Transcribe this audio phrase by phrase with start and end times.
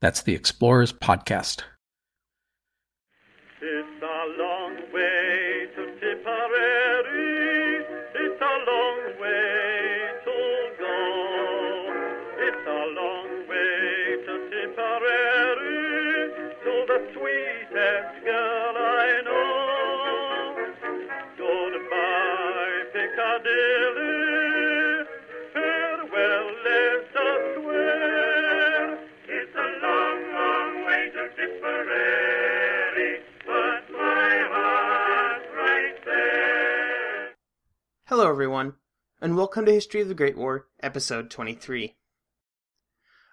[0.00, 1.62] That's the Explorers Podcast.
[38.30, 38.74] Hello, everyone,
[39.20, 41.96] and welcome to History of the Great War, Episode 23.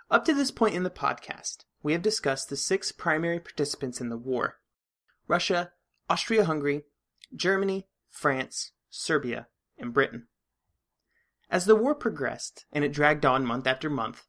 [0.10, 4.10] Up to this point in the podcast, we have discussed the six primary participants in
[4.10, 4.56] the war
[5.28, 5.72] Russia,
[6.10, 6.86] Austria Hungary,
[7.36, 9.46] Germany, France, Serbia,
[9.78, 10.26] and Britain.
[11.48, 14.24] As the war progressed, and it dragged on month after month,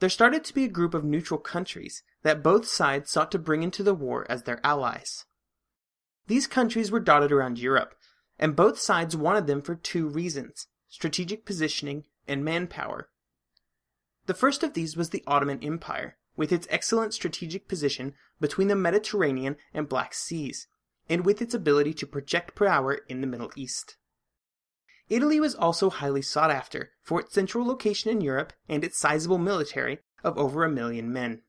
[0.00, 3.62] there started to be a group of neutral countries that both sides sought to bring
[3.62, 5.26] into the war as their allies.
[6.26, 7.94] These countries were dotted around Europe,
[8.38, 13.08] and both sides wanted them for two reasons strategic positioning and manpower.
[14.26, 18.76] The first of these was the Ottoman Empire, with its excellent strategic position between the
[18.76, 20.66] Mediterranean and Black Seas,
[21.08, 23.96] and with its ability to project power in the Middle East.
[25.08, 29.38] Italy was also highly sought after for its central location in Europe and its sizable
[29.38, 31.42] military of over a million men.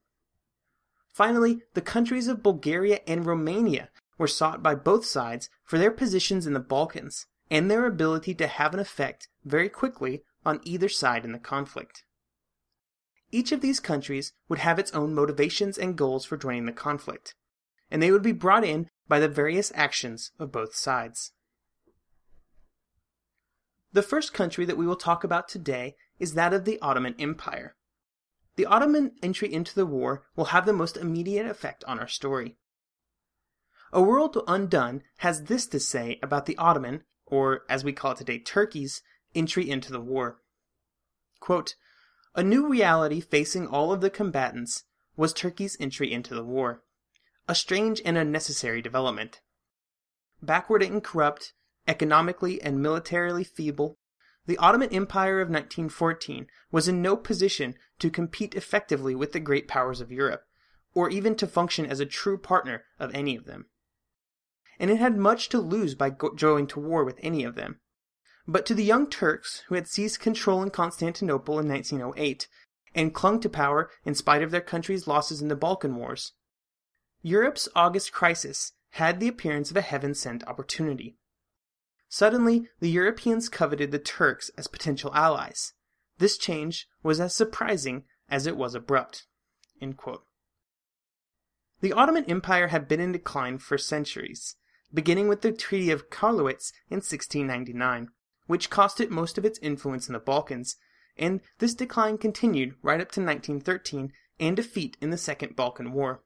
[1.11, 6.47] Finally, the countries of Bulgaria and Romania were sought by both sides for their positions
[6.47, 11.23] in the Balkans and their ability to have an effect very quickly on either side
[11.23, 12.03] in the conflict.
[13.31, 17.35] Each of these countries would have its own motivations and goals for joining the conflict,
[17.91, 21.33] and they would be brought in by the various actions of both sides.
[23.91, 27.75] The first country that we will talk about today is that of the Ottoman Empire.
[28.55, 32.57] The Ottoman entry into the war will have the most immediate effect on our story.
[33.93, 38.17] A World Undone has this to say about the Ottoman, or as we call it
[38.17, 39.01] today, Turkey's,
[39.33, 40.41] entry into the war.
[41.39, 41.75] Quote,
[42.35, 44.83] a new reality facing all of the combatants
[45.15, 46.83] was Turkey's entry into the war.
[47.47, 49.41] A strange and unnecessary development.
[50.41, 51.53] Backward and corrupt,
[51.87, 53.97] economically and militarily feeble,
[54.45, 59.67] the Ottoman Empire of 1914 was in no position to compete effectively with the great
[59.67, 60.43] powers of Europe,
[60.93, 63.65] or even to function as a true partner of any of them.
[64.79, 67.79] And it had much to lose by going to war with any of them.
[68.47, 72.47] But to the young Turks who had seized control in Constantinople in 1908
[72.95, 76.33] and clung to power in spite of their country's losses in the Balkan Wars,
[77.21, 81.17] Europe's August crisis had the appearance of a heaven sent opportunity.
[82.07, 85.73] Suddenly, the Europeans coveted the Turks as potential allies.
[86.19, 89.25] This change was as surprising as it was abrupt.
[91.81, 94.55] The Ottoman Empire had been in decline for centuries,
[94.93, 98.09] beginning with the Treaty of Karlowitz in 1699,
[98.45, 100.77] which cost it most of its influence in the Balkans,
[101.17, 106.23] and this decline continued right up to 1913 and defeat in the Second Balkan War.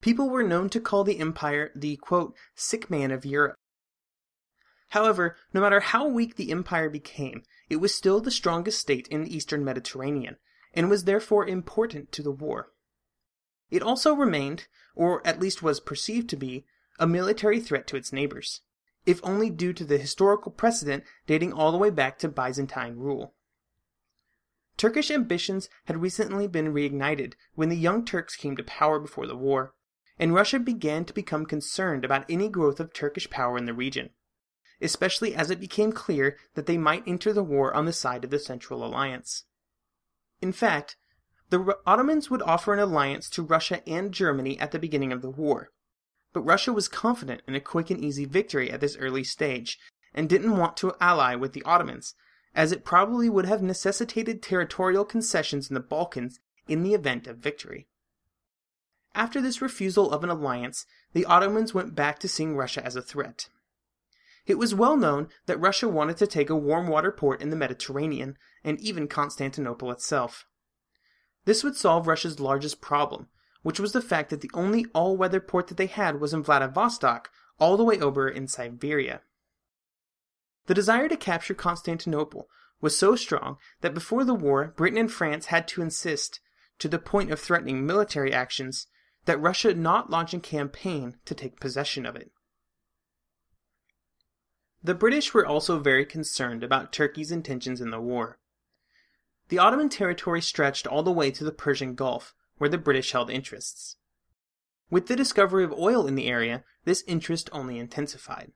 [0.00, 3.56] People were known to call the empire the quote, sick man of Europe.
[4.90, 9.22] However, no matter how weak the empire became, it was still the strongest state in
[9.22, 10.36] the eastern Mediterranean,
[10.74, 12.72] and was therefore important to the war.
[13.70, 16.64] It also remained, or at least was perceived to be,
[17.00, 18.60] a military threat to its neighbors,
[19.06, 23.34] if only due to the historical precedent dating all the way back to Byzantine rule.
[24.76, 29.36] Turkish ambitions had recently been reignited when the Young Turks came to power before the
[29.36, 29.74] war,
[30.18, 34.10] and Russia began to become concerned about any growth of Turkish power in the region,
[34.80, 38.30] especially as it became clear that they might enter the war on the side of
[38.30, 39.44] the Central Alliance.
[40.42, 40.96] In fact,
[41.50, 45.30] The Ottomans would offer an alliance to Russia and Germany at the beginning of the
[45.30, 45.72] war.
[46.32, 49.78] But Russia was confident in a quick and easy victory at this early stage,
[50.14, 52.14] and didn't want to ally with the Ottomans,
[52.54, 57.38] as it probably would have necessitated territorial concessions in the Balkans in the event of
[57.38, 57.88] victory.
[59.14, 63.02] After this refusal of an alliance, the Ottomans went back to seeing Russia as a
[63.02, 63.48] threat.
[64.46, 67.56] It was well known that Russia wanted to take a warm water port in the
[67.56, 70.46] Mediterranean, and even Constantinople itself.
[71.44, 73.28] This would solve Russia's largest problem,
[73.62, 76.42] which was the fact that the only all weather port that they had was in
[76.42, 79.20] Vladivostok, all the way over in Siberia.
[80.66, 82.48] The desire to capture Constantinople
[82.80, 86.40] was so strong that before the war, Britain and France had to insist,
[86.78, 88.86] to the point of threatening military actions,
[89.26, 92.30] that Russia not launch a campaign to take possession of it.
[94.82, 98.38] The British were also very concerned about Turkey's intentions in the war.
[99.48, 103.30] The Ottoman territory stretched all the way to the Persian Gulf, where the British held
[103.30, 103.96] interests.
[104.90, 108.52] With the discovery of oil in the area, this interest only intensified.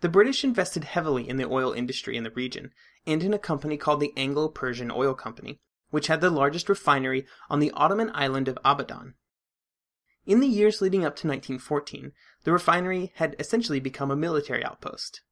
[0.00, 2.72] The British invested heavily in the oil industry in the region,
[3.06, 5.60] and in a company called the Anglo-Persian Oil Company,
[5.90, 9.14] which had the largest refinery on the Ottoman island of Abadan.
[10.26, 12.10] In the years leading up to 1914,
[12.42, 15.22] the refinery had essentially become a military outpost.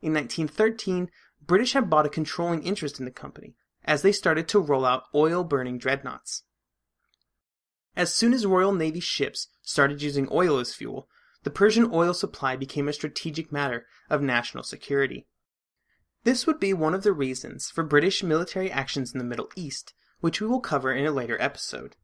[0.00, 1.10] In 1913,
[1.46, 3.54] British had bought a controlling interest in the company
[3.84, 6.44] as they started to roll out oil burning dreadnoughts.
[7.96, 11.08] As soon as Royal Navy ships started using oil as fuel,
[11.44, 15.26] the Persian oil supply became a strategic matter of national security.
[16.24, 19.94] This would be one of the reasons for British military actions in the Middle East,
[20.20, 21.96] which we will cover in a later episode.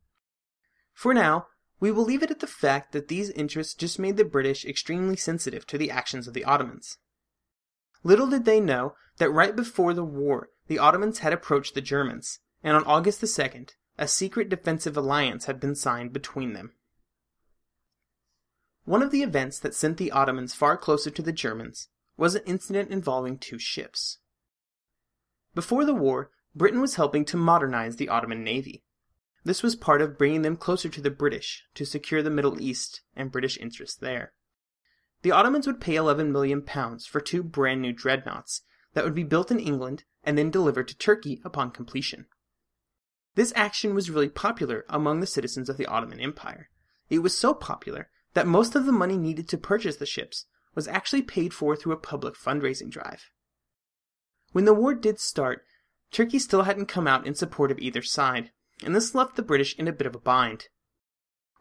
[0.95, 1.49] For now,
[1.79, 5.17] we will leave it at the fact that these interests just made the British extremely
[5.17, 6.99] sensitive to the actions of the Ottomans.
[8.05, 12.39] Little did they know that right before the war, the Ottomans had approached the Germans,
[12.63, 16.73] and on August the 2nd, a secret defensive alliance had been signed between them.
[18.85, 22.43] One of the events that sent the Ottomans far closer to the Germans was an
[22.47, 24.19] incident involving two ships.
[25.55, 28.83] Before the war, Britain was helping to modernize the Ottoman navy.
[29.45, 33.03] This was part of bringing them closer to the British to secure the Middle East
[33.15, 34.33] and British interests there.
[35.23, 38.63] The Ottomans would pay 11 million pounds for two brand new dreadnoughts
[38.95, 42.27] that would be built in England and then delivered to Turkey upon completion.
[43.35, 46.69] This action was really popular among the citizens of the Ottoman Empire.
[47.09, 50.89] It was so popular that most of the money needed to purchase the ships was
[50.89, 53.31] actually paid for through a public fundraising drive.
[54.53, 55.65] When the war did start,
[56.11, 58.51] Turkey still hadn't come out in support of either side,
[58.85, 60.69] and this left the British in a bit of a bind.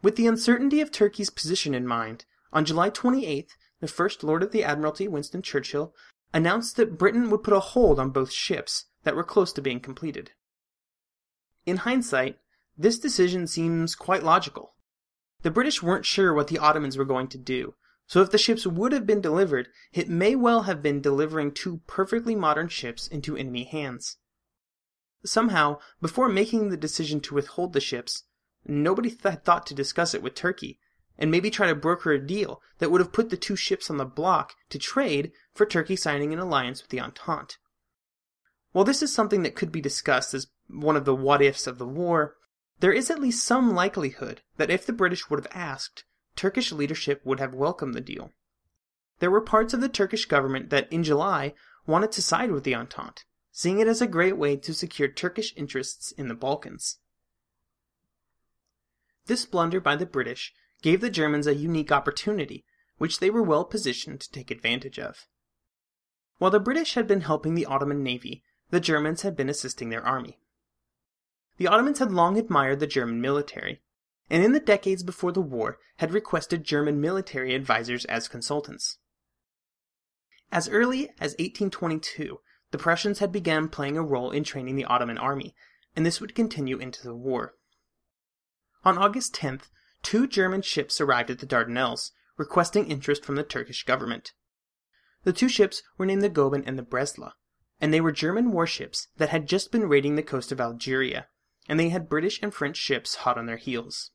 [0.02, 4.52] With the uncertainty of Turkey's position in mind, on July 28th, the First Lord of
[4.52, 5.94] the Admiralty, Winston Churchill,
[6.34, 9.80] announced that Britain would put a hold on both ships that were close to being
[9.80, 10.32] completed.
[11.64, 12.38] In hindsight,
[12.76, 14.74] this decision seems quite logical.
[15.42, 17.74] The British weren't sure what the Ottomans were going to do,
[18.06, 21.80] so if the ships would have been delivered, it may well have been delivering two
[21.86, 24.18] perfectly modern ships into enemy hands.
[25.24, 28.24] Somehow, before making the decision to withhold the ships,
[28.66, 30.80] nobody th- thought to discuss it with Turkey,
[31.16, 33.98] and maybe try to broker a deal that would have put the two ships on
[33.98, 37.56] the block to trade for Turkey signing an alliance with the Entente.
[38.72, 41.78] While this is something that could be discussed as one of the what ifs of
[41.78, 42.36] the war,
[42.80, 46.04] there is at least some likelihood that if the British would have asked,
[46.34, 48.32] Turkish leadership would have welcomed the deal.
[49.18, 51.54] There were parts of the Turkish government that, in July,
[51.86, 55.54] wanted to side with the Entente, seeing it as a great way to secure Turkish
[55.56, 56.98] interests in the Balkans.
[59.26, 62.64] This blunder by the British gave the Germans a unique opportunity,
[62.98, 65.28] which they were well positioned to take advantage of.
[66.38, 70.04] While the British had been helping the Ottoman navy, the Germans had been assisting their
[70.04, 70.40] army.
[71.58, 73.82] The Ottomans had long admired the German military,
[74.28, 78.98] and in the decades before the war had requested German military advisers as consultants.
[80.50, 82.40] As early as 1822,
[82.72, 85.54] the Prussians had begun playing a role in training the Ottoman army,
[85.94, 87.54] and this would continue into the war.
[88.84, 89.70] On August 10th,
[90.02, 94.32] two German ships arrived at the Dardanelles, requesting interest from the Turkish government.
[95.24, 97.32] The two ships were named the Goeben and the Breslau,
[97.80, 101.28] and they were German warships that had just been raiding the coast of Algeria,
[101.68, 104.10] and they had British and French ships hot on their heels.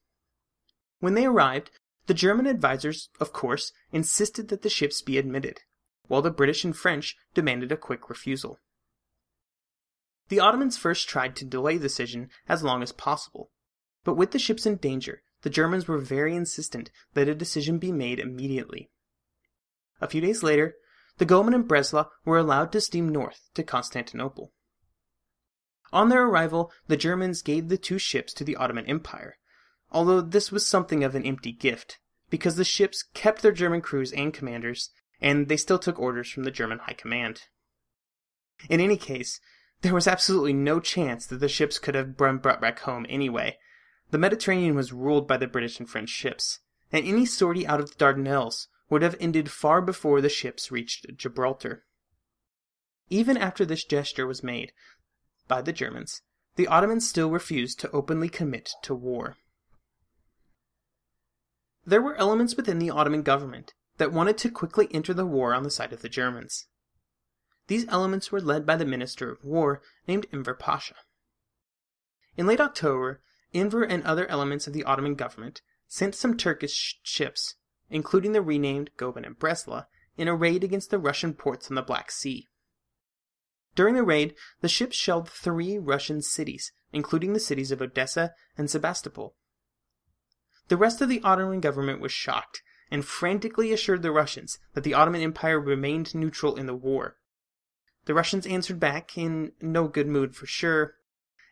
[0.99, 1.71] When they arrived,
[2.07, 5.61] the German advisers, of course, insisted that the ships be admitted,
[6.07, 8.59] while the British and French demanded a quick refusal.
[10.29, 13.51] The Ottomans first tried to delay the decision as long as possible,
[14.03, 17.91] but with the ships in danger, the Germans were very insistent that a decision be
[17.91, 18.89] made immediately.
[20.01, 20.75] A few days later,
[21.17, 24.51] the Goeben and Breslau were allowed to steam north to Constantinople.
[25.93, 29.37] On their arrival, the Germans gave the two ships to the Ottoman Empire,
[29.91, 34.11] although this was something of an empty gift, because the ships kept their German crews
[34.11, 34.89] and commanders,
[35.21, 37.43] and they still took orders from the German High Command.
[38.69, 39.39] In any case,
[39.81, 43.57] there was absolutely no chance that the ships could have been brought back home anyway.
[44.11, 46.59] The Mediterranean was ruled by the British and French ships,
[46.91, 51.05] and any sortie out of the Dardanelles would have ended far before the ships reached
[51.15, 51.85] Gibraltar.
[53.09, 54.73] Even after this gesture was made
[55.47, 56.21] by the Germans,
[56.55, 59.37] the Ottomans still refused to openly commit to war.
[61.85, 65.63] There were elements within the Ottoman government that wanted to quickly enter the war on
[65.63, 66.67] the side of the Germans.
[67.67, 70.95] These elements were led by the Minister of War named Enver Pasha.
[72.35, 73.21] In late October,
[73.53, 77.55] Enver and other elements of the Ottoman government sent some Turkish ships,
[77.89, 79.83] including the renamed Goeben and Breslau,
[80.17, 82.47] in a raid against the Russian ports on the Black Sea.
[83.77, 88.71] During the raid, the ships shelled three Russian cities, including the cities of Odessa and
[88.71, 89.35] Sebastopol.
[90.69, 94.95] The rest of the Ottoman government was shocked and frantically assured the Russians that the
[94.95, 97.17] Ottoman Empire remained neutral in the war.
[98.05, 100.95] The Russians answered back, in no good mood for sure,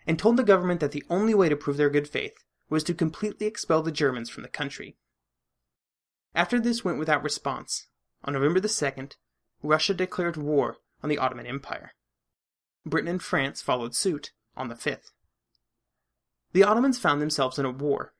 [0.07, 2.95] and told the government that the only way to prove their good faith was to
[2.95, 4.97] completely expel the Germans from the country.
[6.33, 7.85] After this went without response,
[8.23, 9.13] on November the 2nd,
[9.61, 11.91] Russia declared war on the Ottoman Empire.
[12.85, 15.11] Britain and France followed suit on the 5th.
[16.53, 18.13] The Ottomans found themselves in a war,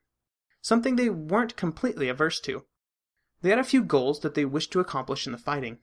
[0.62, 2.65] something they weren't completely averse to.
[3.41, 5.79] They had a few goals that they wished to accomplish in the fighting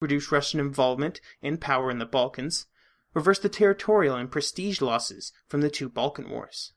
[0.00, 2.66] reduce Russian involvement and power in the Balkans,
[3.14, 6.72] reverse the territorial and prestige losses from the two Balkan Wars,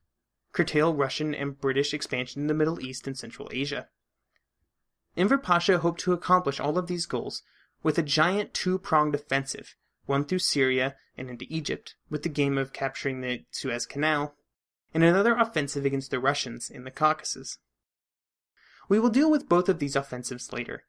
[0.53, 3.89] curtail Russian and British expansion in the Middle East and Central Asia.
[5.17, 7.43] Enver Pasha hoped to accomplish all of these goals
[7.83, 9.75] with a giant two pronged offensive
[10.09, 14.35] one through Syria and into Egypt, with the game of capturing the Suez Canal,
[14.93, 17.59] and another offensive against the Russians in the Caucasus.
[18.89, 20.83] We will deal with both of these offensives later,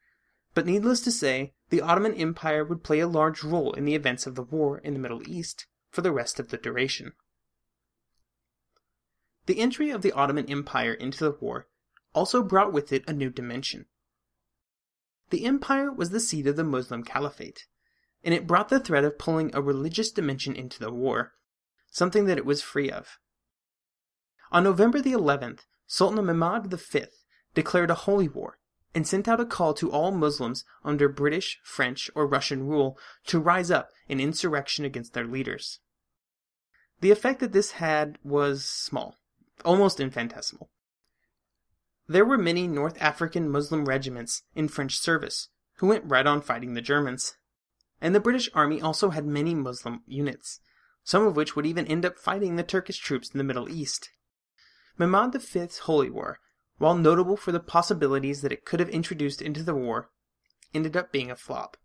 [0.55, 4.27] but needless to say, the Ottoman Empire would play a large role in the events
[4.27, 7.13] of the war in the Middle East for the rest of the duration.
[9.47, 11.69] The entry of the Ottoman Empire into the war
[12.15, 13.87] also brought with it a new dimension.
[15.31, 17.67] The empire was the seat of the Muslim Caliphate,
[18.23, 21.33] and it brought the threat of pulling a religious dimension into the war,
[21.91, 23.19] something that it was free of.
[24.53, 27.05] On November the 11th, Sultan Mehmed V
[27.55, 28.59] declared a holy war
[28.95, 33.39] and sent out a call to all Muslims under British, French, or Russian rule to
[33.39, 35.79] rise up in insurrection against their leaders.
[37.01, 39.17] The effect that this had was small,
[39.65, 40.71] almost infinitesimal.
[42.09, 46.75] There were many North African Muslim regiments in French service who went right on fighting
[46.75, 47.37] the Germans
[48.01, 50.61] and the British army also had many Muslim units,
[51.05, 54.11] some of which would even end up fighting the Turkish troops in the Middle East.
[54.99, 56.39] Mehmed V's Holy War,
[56.79, 60.11] while notable for the possibilities that it could have introduced into the war,
[60.75, 61.77] ended up being a flop.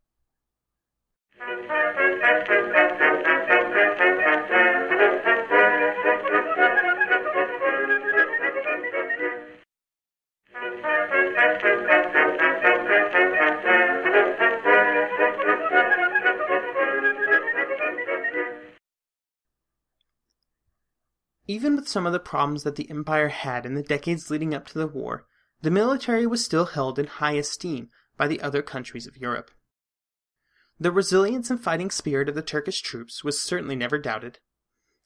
[21.47, 24.65] Even with some of the problems that the Empire had in the decades leading up
[24.67, 25.27] to the war,
[25.61, 29.51] the military was still held in high esteem by the other countries of Europe.
[30.79, 34.39] The resilience and fighting spirit of the Turkish troops was certainly never doubted,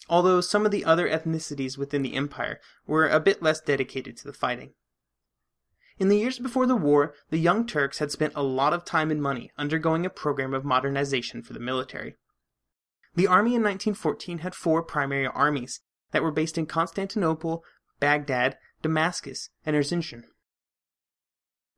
[0.07, 4.23] although some of the other ethnicities within the empire were a bit less dedicated to
[4.23, 4.73] the fighting.
[5.99, 9.11] In the years before the war, the Young Turks had spent a lot of time
[9.11, 12.15] and money undergoing a program of modernization for the military.
[13.15, 17.63] The army in 1914 had four primary armies, that were based in Constantinople,
[17.99, 20.23] Baghdad, Damascus, and Erzincan.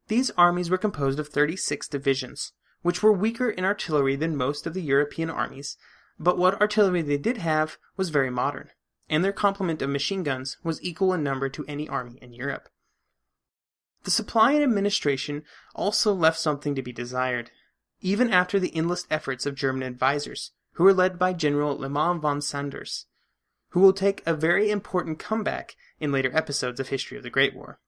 [0.07, 4.73] These armies were composed of 36 divisions, which were weaker in artillery than most of
[4.73, 5.77] the European armies,
[6.19, 8.69] but what artillery they did have was very modern,
[9.09, 12.69] and their complement of machine guns was equal in number to any army in Europe.
[14.03, 15.43] The supply and administration
[15.75, 17.51] also left something to be desired,
[18.01, 22.41] even after the endless efforts of German advisers, who were led by General Liman von
[22.41, 23.05] Sanders
[23.71, 27.55] who will take a very important comeback in later episodes of History of the Great
[27.55, 27.79] War.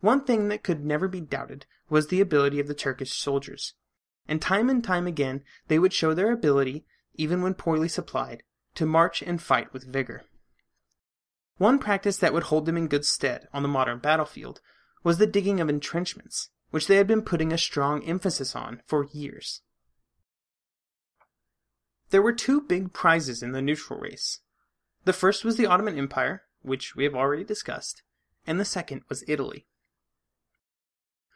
[0.00, 3.74] One thing that could never be doubted was the ability of the Turkish soldiers,
[4.26, 8.42] and time and time again they would show their ability, even when poorly supplied,
[8.74, 10.24] to march and fight with vigor.
[11.58, 14.60] One practice that would hold them in good stead on the modern battlefield
[15.04, 19.06] was the digging of entrenchments, which they had been putting a strong emphasis on for
[19.12, 19.60] years.
[22.10, 24.40] There were two big prizes in the neutral race.
[25.04, 28.02] The first was the Ottoman Empire, which we have already discussed,
[28.46, 29.66] and the second was Italy.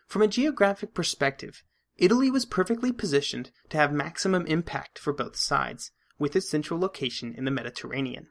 [0.07, 1.65] From a geographic perspective,
[1.97, 7.35] Italy was perfectly positioned to have maximum impact for both sides, with its central location
[7.35, 8.29] in the Mediterranean.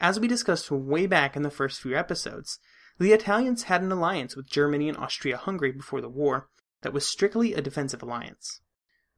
[0.00, 2.58] As we discussed way back in the first few episodes,
[2.98, 6.48] the Italians had an alliance with Germany and Austria Hungary before the war
[6.82, 8.60] that was strictly a defensive alliance.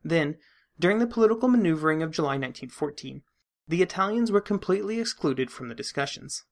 [0.04, 0.36] Then,
[0.78, 3.22] during the political maneuvering of July 1914,
[3.70, 6.42] the Italians were completely excluded from the discussions.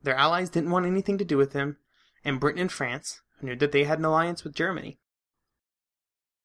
[0.00, 1.78] Their allies didn't want anything to do with them,
[2.24, 5.00] and Britain and France knew that they had an alliance with Germany.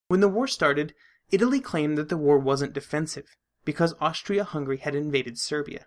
[0.08, 0.96] When the war started,
[1.30, 5.86] Italy claimed that the war wasn't defensive because Austria Hungary had invaded Serbia.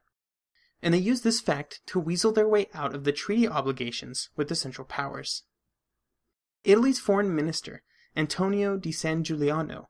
[0.81, 4.49] And they used this fact to weasel their way out of the treaty obligations with
[4.49, 5.43] the Central Powers.
[6.63, 7.83] Italy's foreign minister,
[8.17, 9.89] Antonio di San Giuliano,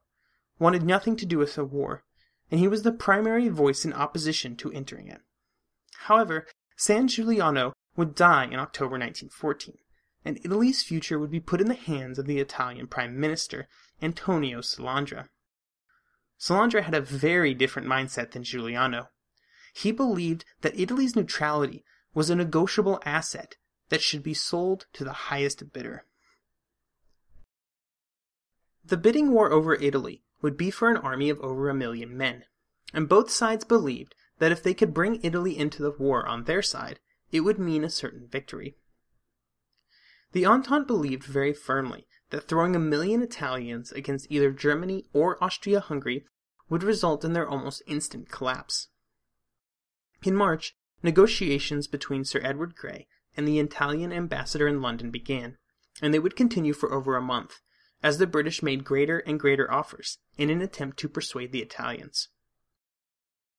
[0.58, 2.04] wanted nothing to do with the war,
[2.50, 5.20] and he was the primary voice in opposition to entering it.
[6.02, 9.78] However, San Giuliano would die in October 1914,
[10.24, 13.68] and Italy's future would be put in the hands of the Italian Prime Minister,
[14.00, 15.28] Antonio Salandra.
[16.38, 19.08] Salandra had a very different mindset than Giuliano.
[19.74, 23.56] He believed that Italy's neutrality was a negotiable asset
[23.88, 26.04] that should be sold to the highest bidder.
[28.84, 32.44] The bidding war over Italy would be for an army of over a million men,
[32.92, 36.62] and both sides believed that if they could bring Italy into the war on their
[36.62, 37.00] side,
[37.32, 38.76] it would mean a certain victory.
[40.32, 45.80] The Entente believed very firmly that throwing a million Italians against either Germany or Austria
[45.80, 46.24] Hungary
[46.68, 48.88] would result in their almost instant collapse.
[50.22, 55.56] In March, negotiations between Sir Edward Grey and the Italian ambassador in London began,
[56.02, 57.60] and they would continue for over a month,
[58.02, 62.28] as the British made greater and greater offers in an attempt to persuade the Italians.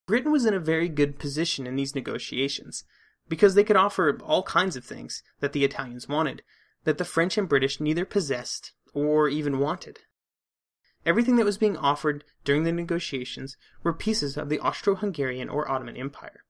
[0.08, 2.84] Britain was in a very good position in these negotiations,
[3.28, 6.42] because they could offer all kinds of things that the Italians wanted,
[6.84, 10.00] that the French and British neither possessed or even wanted.
[11.06, 15.70] Everything that was being offered during the negotiations were pieces of the Austro Hungarian or
[15.70, 16.44] Ottoman Empire.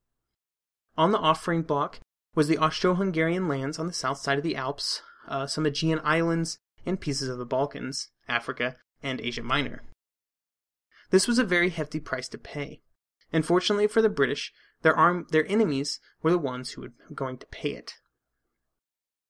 [0.98, 2.00] On the offering block
[2.36, 6.00] was the Austro Hungarian lands on the south side of the Alps, uh, some Aegean
[6.04, 9.82] islands, and pieces of the Balkans, Africa, and Asia Minor.
[11.12, 12.82] This was a very hefty price to pay.
[13.32, 17.38] And fortunately for the British, their, arm, their enemies were the ones who were going
[17.38, 17.94] to pay it.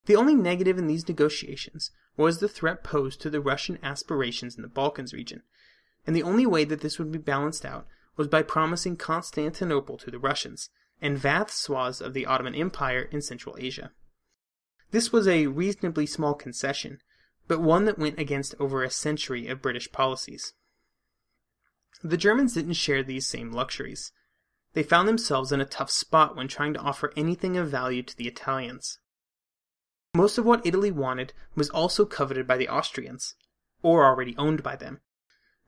[0.06, 4.62] The only negative in these negotiations was the threat posed to the Russian aspirations in
[4.62, 5.42] the Balkans region,
[6.06, 7.86] and the only way that this would be balanced out
[8.16, 13.22] was by promising Constantinople to the Russians and vast swaths of the Ottoman Empire in
[13.22, 13.92] Central Asia.
[14.90, 16.98] This was a reasonably small concession,
[17.50, 20.54] but one that went against over a century of British policies.
[22.00, 24.12] The Germans didn't share these same luxuries.
[24.74, 28.16] They found themselves in a tough spot when trying to offer anything of value to
[28.16, 29.00] the Italians.
[30.14, 33.34] Most of what Italy wanted was also coveted by the Austrians,
[33.82, 35.00] or already owned by them.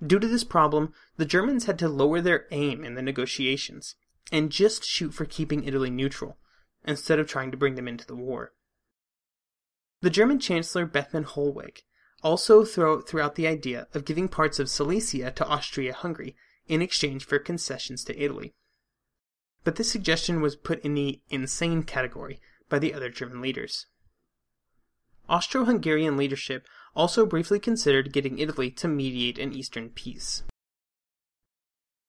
[0.01, 3.97] Due to this problem, the Germans had to lower their aim in the negotiations
[4.31, 6.39] and just shoot for keeping Italy neutral,
[6.85, 8.53] instead of trying to bring them into the war.
[10.03, 11.83] The German Chancellor Bethmann Hollweg
[12.25, 16.35] also threw out the idea of giving parts of Silesia to Austria Hungary
[16.67, 18.53] in exchange for concessions to Italy.
[19.63, 23.87] But this suggestion was put in the insane category by the other German leaders.
[25.29, 30.43] Austro Hungarian leadership also briefly considered getting Italy to mediate an Eastern peace.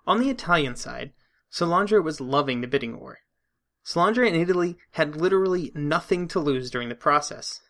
[0.08, 1.14] On the Italian side,
[1.52, 3.20] Salandra was loving the bidding war.
[3.86, 7.62] Salandra and Italy had literally nothing to lose during the process.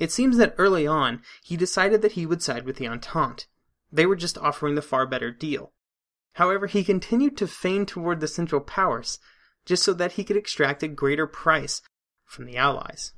[0.00, 3.44] It seems that early on, he decided that he would side with the Entente.
[3.92, 5.74] They were just offering the far better deal.
[6.34, 9.18] However, he continued to feign toward the Central Powers,
[9.66, 11.82] just so that he could extract a greater price
[12.24, 13.12] from the Allies.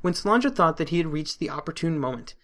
[0.00, 2.34] When Salandra thought that he had reached the opportune moment,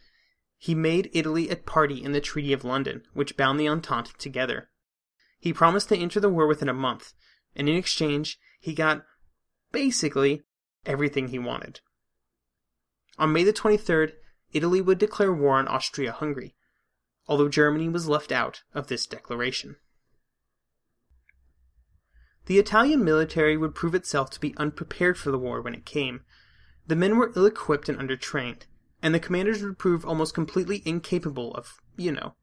[0.56, 4.70] he made Italy a party in the Treaty of London, which bound the Entente together.
[5.40, 7.14] He promised to enter the war within a month,
[7.56, 9.02] and in exchange, he got
[9.72, 10.42] basically
[10.86, 11.80] everything he wanted.
[13.18, 14.12] On May the 23rd,
[14.52, 16.54] Italy would declare war on Austria Hungary,
[17.26, 19.76] although Germany was left out of this declaration.
[22.46, 26.22] The Italian military would prove itself to be unprepared for the war when it came.
[26.86, 28.62] The men were ill equipped and undertrained,
[29.00, 32.34] and the commanders would prove almost completely incapable of, you know,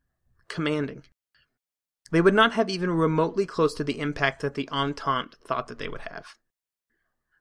[0.47, 1.03] commanding.
[2.12, 5.77] They would not have even remotely close to the impact that the Entente thought that
[5.77, 6.36] they would have.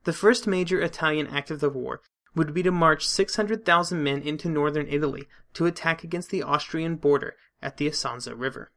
[0.04, 2.02] The first major Italian act of the war
[2.34, 7.36] would be to march 600,000 men into northern Italy to attack against the Austrian border
[7.62, 8.70] at the Isonzo River.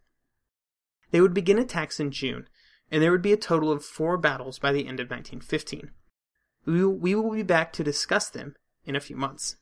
[1.11, 2.47] They would begin attacks in June,
[2.89, 5.91] and there would be a total of four battles by the end of 1915.
[6.65, 9.57] We will, we will be back to discuss them in a few months.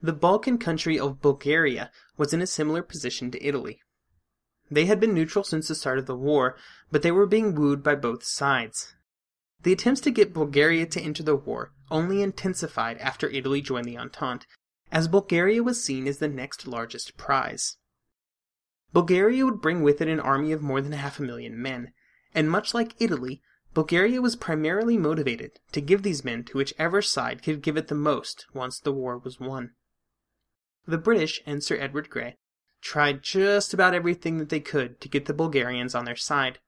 [0.00, 3.80] The Balkan country of Bulgaria was in a similar position to Italy.
[4.70, 6.56] They had been neutral since the start of the war,
[6.90, 8.94] but they were being wooed by both sides.
[9.64, 13.96] The attempts to get Bulgaria to enter the war only intensified after Italy joined the
[13.96, 14.46] Entente,
[14.92, 17.78] as Bulgaria was seen as the next largest prize.
[18.92, 21.94] Bulgaria would bring with it an army of more than half a million men,
[22.34, 23.40] and much like Italy,
[23.72, 27.94] Bulgaria was primarily motivated to give these men to whichever side could give it the
[27.94, 29.72] most once the war was won.
[30.86, 32.36] The British and Sir Edward Grey
[32.82, 36.58] tried just about everything that they could to get the Bulgarians on their side,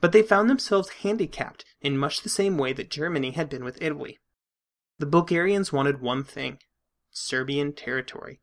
[0.00, 3.82] but they found themselves handicapped in much the same way that Germany had been with
[3.82, 4.18] Italy.
[4.98, 6.58] The Bulgarians wanted one thing
[7.10, 8.40] Serbian territory.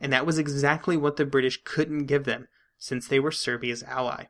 [0.00, 4.24] And that was exactly what the British couldn't give them, since they were Serbia's ally.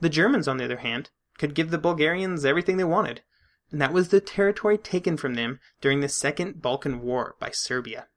[0.00, 3.22] The Germans, on the other hand, could give the Bulgarians everything they wanted,
[3.70, 8.08] and that was the territory taken from them during the Second Balkan War by Serbia.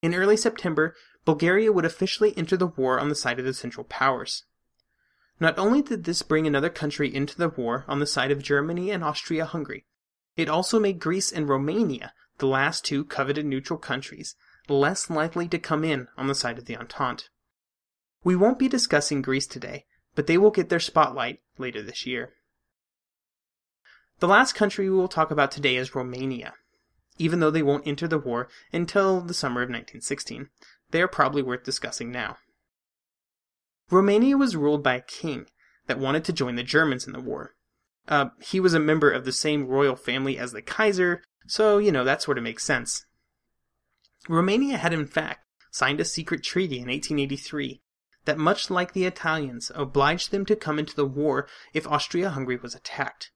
[0.00, 3.84] In early September, Bulgaria would officially enter the war on the side of the Central
[3.84, 4.44] Powers.
[5.42, 8.92] Not only did this bring another country into the war on the side of Germany
[8.92, 9.84] and Austria Hungary,
[10.36, 14.36] it also made Greece and Romania, the last two coveted neutral countries,
[14.68, 17.24] less likely to come in on the side of the Entente.
[18.22, 22.34] We won't be discussing Greece today, but they will get their spotlight later this year.
[24.20, 26.54] The last country we will talk about today is Romania
[27.18, 30.48] even though they won't enter the war until the summer of 1916.
[30.90, 32.38] They are probably worth discussing now.
[33.90, 35.46] Romania was ruled by a king
[35.86, 37.54] that wanted to join the Germans in the war.
[38.08, 41.92] Uh, he was a member of the same royal family as the Kaiser, so, you
[41.92, 43.06] know, that sort of makes sense.
[44.28, 47.82] Romania had, in fact, signed a secret treaty in 1883
[48.24, 52.56] that, much like the Italians, obliged them to come into the war if Austria Hungary
[52.56, 53.32] was attacked.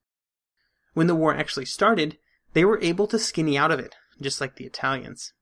[0.94, 2.18] When the war actually started,
[2.52, 5.32] they were able to skinny out of it, just like the Italians.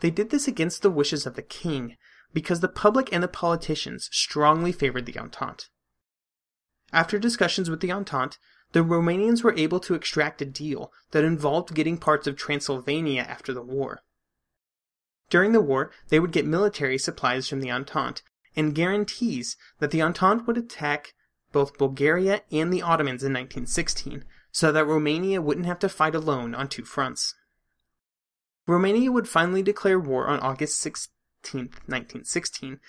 [0.00, 1.96] They did this against the wishes of the king,
[2.32, 5.66] because the public and the politicians strongly favored the Entente.
[6.92, 8.38] After discussions with the Entente,
[8.72, 13.52] the Romanians were able to extract a deal that involved getting parts of Transylvania after
[13.52, 14.00] the war.
[15.30, 18.22] During the war, they would get military supplies from the Entente
[18.54, 21.14] and guarantees that the Entente would attack
[21.52, 26.54] both Bulgaria and the Ottomans in 1916, so that Romania wouldn't have to fight alone
[26.54, 27.34] on two fronts.
[28.66, 32.80] Romania would finally declare war on August 16, 1916,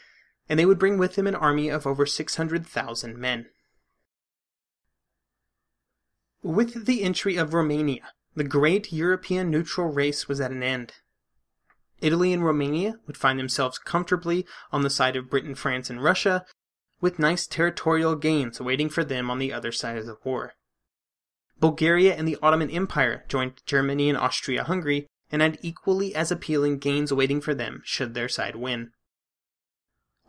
[0.49, 3.47] and they would bring with them an army of over 600,000 men.
[6.41, 10.93] With the entry of Romania, the great European neutral race was at an end.
[12.01, 16.45] Italy and Romania would find themselves comfortably on the side of Britain, France, and Russia,
[16.99, 20.53] with nice territorial gains waiting for them on the other side of the war.
[21.59, 26.77] Bulgaria and the Ottoman Empire joined Germany and Austria Hungary and had equally as appealing
[26.77, 28.91] gains waiting for them should their side win.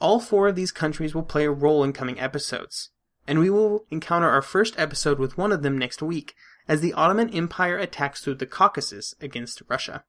[0.01, 2.89] All four of these countries will play a role in coming episodes,
[3.29, 6.35] and we will encounter our first episode with one of them next week
[6.67, 10.05] as the Ottoman Empire attacks through the Caucasus against Russia.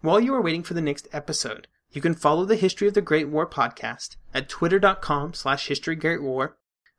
[0.00, 3.00] While you are waiting for the next episode, you can follow the History of the
[3.00, 6.54] Great War podcast at twitter.com slash historygreatwar,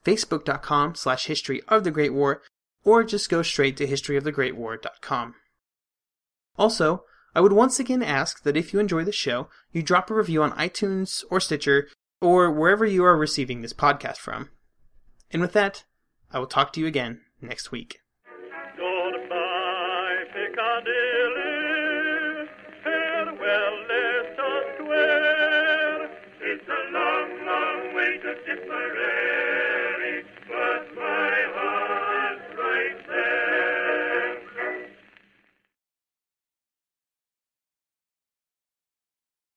[0.06, 2.42] facebook.com slash history of the Great War,
[2.86, 5.36] or just go straight to historyofthegreatwar.com.
[6.60, 10.14] Also, I would once again ask that if you enjoy the show, you drop a
[10.14, 11.88] review on iTunes or Stitcher
[12.22, 14.50] or wherever you are receiving this podcast from.
[15.32, 15.86] And with that,
[16.32, 18.02] I will talk to you again next week.